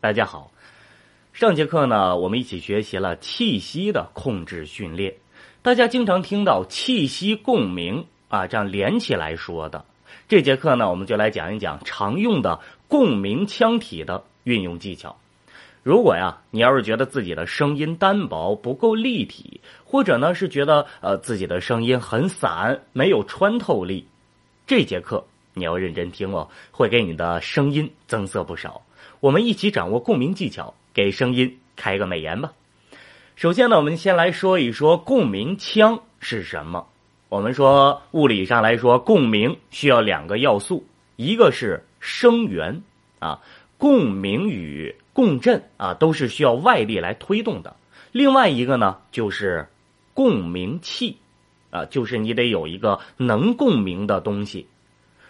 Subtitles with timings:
[0.00, 0.52] 大家好。
[1.32, 5.16] 上节课呢，我们一起学习了气息的控制训练。
[5.60, 9.84] 大家经常听到气息共鸣啊，这样连起来说的。
[10.28, 15.16] 这节课呢，我们就来讲一讲常用的共鸣腔体的运用技巧。
[15.82, 24.06] 如果呀，你要是觉得自己的声音单薄不够立体，或者呢是觉得呃自己的声音很散没有穿透力，
[24.64, 25.24] 这节课
[25.54, 28.80] 你要认真听哦，会给你的声音增色不少。
[29.20, 32.52] 我们一起掌握共鸣技巧，给声音开个美颜吧。
[33.34, 36.86] 首先呢，我们先来说一说共鸣腔是什么。
[37.28, 40.86] 我们说物理上来说，共鸣需要两个要素，
[41.16, 42.82] 一个是声源
[43.18, 43.40] 啊，
[43.76, 47.74] 共鸣与共振啊都是需要外力来推动的。
[48.12, 49.66] 另外一个呢，就是
[50.14, 51.18] 共鸣器
[51.70, 54.68] 啊，就是你得有一个能共鸣的东西。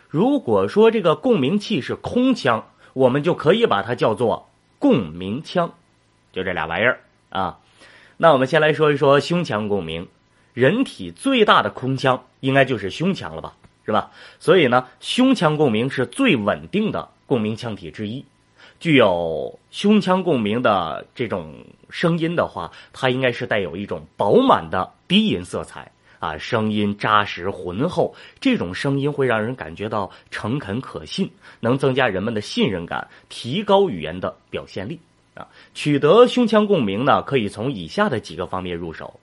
[0.09, 4.49] 如果说这个共鸣器是空腔，我们就可以把它叫做
[4.81, 5.73] 共鸣腔，
[6.33, 6.99] 就这俩玩意儿
[7.31, 7.61] 啊。
[8.17, 10.09] 那我们先来说一说胸腔共鸣。
[10.53, 13.55] 人体最大的空腔应该就是胸腔了吧，
[13.87, 14.11] 是吧？
[14.41, 18.25] 所以呢，胸腔共鸣是最稳定的共鸣腔体之一。
[18.81, 21.55] 具有胸腔共鸣的这种
[21.91, 28.15] 声音的话，它应该是带有一种饱满的低音色彩啊，声音扎实浑厚。
[28.41, 34.99] 这种声音会让人感觉到诚恳可信，能增加人们的信任感，提高语言的表现力
[35.35, 35.47] 啊。
[35.75, 39.19] 取得胸腔共鸣呢，可以从以下的几个方面入手。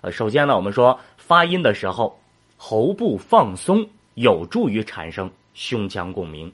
[0.00, 2.18] 呃，首先呢，我们说发音的时候，
[2.56, 6.52] 喉部放松有助于产生胸腔共鸣，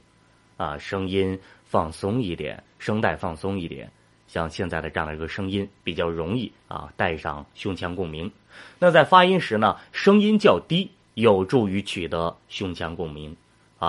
[0.57, 3.91] 啊，声音放松一点，声带放松一点，
[4.29, 8.31] 像现在的这样的一个声音比较容易啊带上胸腔共鸣。
[8.79, 13.37] 那在发音时呢，声音较低有助于取得胸腔共鸣，
[13.79, 13.87] 啊，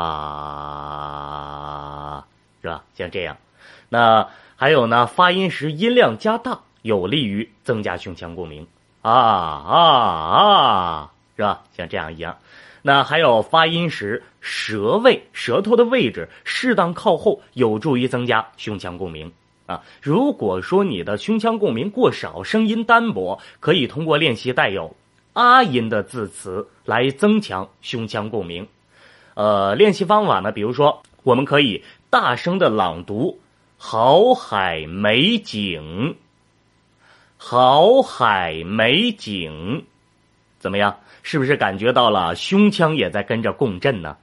[2.62, 2.84] 是吧？
[2.94, 3.38] 像这样。
[3.90, 8.68] 那还有呢，发音时音量加大有利于增加胸腔共鸣。
[9.02, 9.78] 啊啊
[10.36, 11.64] 啊，是吧？
[11.72, 12.38] 像这样一样，
[12.82, 19.32] 那还有发音时舌位、舌头的位置适当靠后，有助于增加胸腔共鸣
[19.68, 19.84] 啊。
[20.02, 24.96] 如果说你的胸腔共鸣过少，声音单薄，可以通过练习带有
[25.34, 28.68] 啊音的字词来增强胸腔共鸣。
[29.36, 33.40] 呃，练习方法呢，比如说，我们可以大声的朗读
[33.78, 36.16] “好海美景”。
[37.38, 39.86] 好海美景，
[40.58, 40.98] 怎么样？
[41.22, 44.18] 是不是感觉到了胸腔也在跟着共振呢？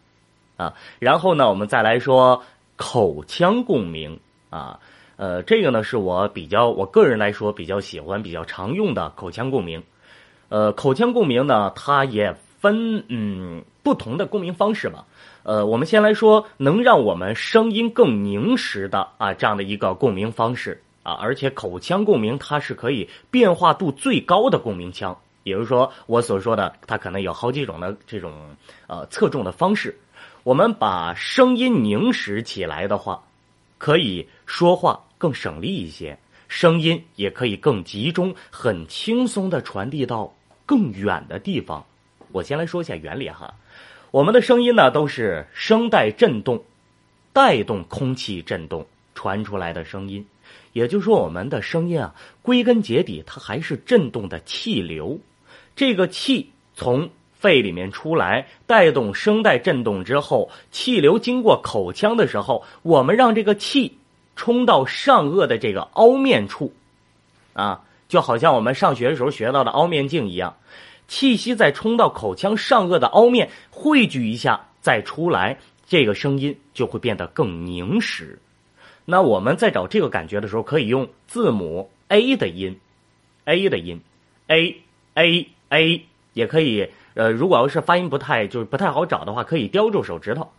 [0.56, 2.42] 啊，然后呢，我们再来说
[2.74, 4.18] 口腔共鸣
[4.50, 4.80] 啊，
[5.16, 9.82] 呃，这个呢是我比较我个人来说比较喜欢、比较常用的口腔共鸣。
[10.48, 15.04] 呃，口腔共鸣呢，它也分嗯不同的共鸣方式吧。
[15.42, 20.80] 呃，我们先来说能让我们声音更凝实的啊这样的一个共鸣方式。
[21.02, 28.32] 啊，而且口腔共鸣它是可以变化度最高的共鸣腔，也就是说，我所说的它可能有好几种的这种
[28.86, 29.98] 呃侧重的方式。
[30.44, 33.22] 我们把声音凝实起来的话，
[33.84, 36.18] 可以说话更省力一些，
[36.48, 40.34] 声音也可以更集中，很轻松的传递到
[40.64, 41.84] 更远的地方。
[42.32, 43.54] 我先来说一下原理哈，
[44.10, 46.64] 我们的声音呢都是声带振动
[47.34, 50.26] 带动空气振动传出来的声音。
[50.72, 55.20] 也就是说，我们的声音啊，归根结底，它还是振动的气流。
[55.76, 57.10] 这个气从
[57.44, 63.98] 肺里面出来，带动声带振动之后，气流经过口腔的时候，我们让这个气
[64.34, 66.72] 冲到上颚的这个凹面处，
[67.52, 70.56] 啊，就好像我们上学的时候学到的凹面镜一样，
[71.06, 78.38] 气息再冲到口腔上颚的凹面，汇聚一下再出来，这个声音就会变得更凝实。
[79.04, 82.80] 那我们在找这个感觉的时候，可以用字母 A 的音
[83.44, 84.00] ，A 的音
[84.46, 84.76] ，A
[85.12, 86.86] A A，也可以。
[87.14, 90.52] 呃，如果要是发音不太就是不太好找的话，可以叼住手指头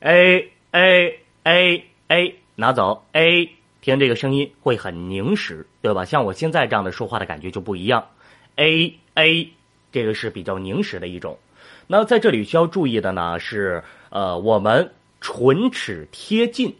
[0.00, 3.50] ，A A A A，拿走 A，
[3.82, 6.06] 听这个声音会很凝实，对吧？
[6.06, 8.06] 像我现在这样的说话的感觉就不一样
[8.56, 9.52] ，A A，
[9.92, 11.38] 这个是比较凝实的一种。
[11.86, 14.90] 那在这里需要注意的呢是，呃，我们
[15.20, 16.74] 唇齿贴近。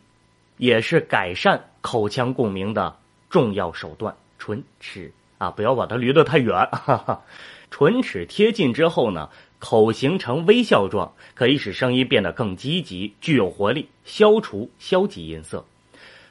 [0.58, 2.96] 也是改善口腔共鸣的
[3.30, 4.12] 重要手段。
[4.40, 6.52] 唇齿啊，不要把它离得太远。
[6.72, 7.22] 哈哈，
[7.70, 9.28] 唇齿贴近之后呢，
[9.58, 15.64] 口形成微笑状，可以使声音变得更积极、具有活力，消除消极音色。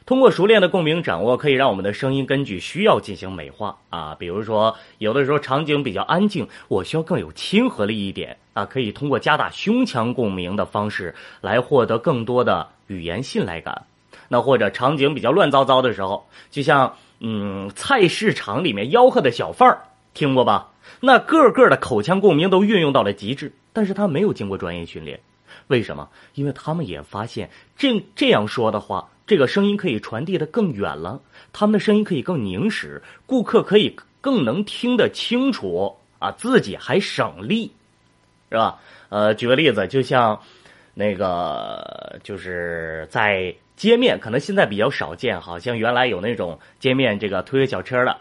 [0.05, 4.15] 通过熟练的共鸣掌握，可以让我们的声音根据需要进行美化啊。
[4.17, 13.83] 比如说，有的时候场景比较安静，我需要更有亲和力一点啊，可以通过加大胸腔共鸣的方式来获得更多的语言信赖感。
[14.29, 19.81] 那或者场景比较乱糟糟的时候，就像嗯菜市场里面吆喝的小贩儿，
[20.13, 20.69] 听过吧？
[20.99, 25.19] 那个个的口腔共鸣都运用到了极致，但是他没有经过专业训练，
[25.67, 26.09] 为什么？
[26.33, 31.21] 因为他们也发现这这样说的话，这个声音可以传递的更远了，
[31.53, 37.71] 他们的声音可以更凝实，顾客可以更能听得清楚啊，自己还省力，
[38.49, 38.79] 是吧？
[39.09, 40.39] 呃，举个例子，就像
[40.93, 48.17] 那个就是在街面，可能现在比较少见，好像原来有那种街面这个推个小车的。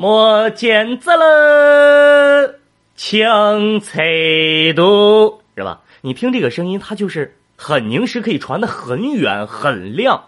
[0.00, 2.54] 莫见子了，
[2.94, 4.00] 强彩
[4.76, 5.82] 度是吧？
[6.02, 10.22] 你听这个声音，它就是很凝实，可以传得很远很亮。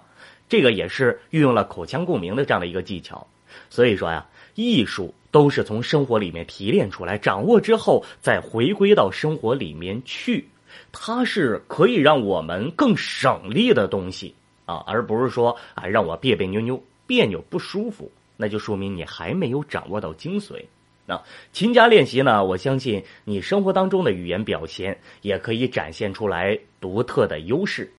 [0.48, 3.24] 这个也是运用了口腔共鸣的这样的一个技巧。
[3.68, 4.26] 所以说呀，
[4.56, 10.48] 艺术都是从生活里面提炼出来，掌握之后再回归到生活里面去。
[10.90, 14.34] 它是可以让我们更省力的东西
[14.66, 18.10] 啊，而不是说啊让我别别扭扭、别扭不舒服。
[18.40, 20.64] 那就说明你还没有掌握到精髓。
[21.06, 21.22] 那
[21.52, 22.44] 勤加练习呢？
[22.44, 27.88] 我相信你生活当中的语言表现也可以展现出来独特的优势。